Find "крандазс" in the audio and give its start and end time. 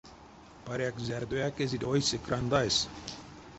2.25-2.77